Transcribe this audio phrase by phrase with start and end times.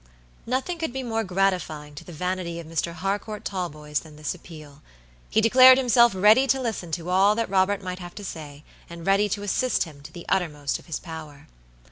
[0.47, 2.93] Nothing could be more gratifying to the vanity of Mr.
[2.93, 4.81] Harcourt Talboys than this appeal.
[5.29, 9.05] He declared himself ready to listen to all that Robert might have to say, and
[9.05, 11.45] ready to assist him to the uttermost of his power.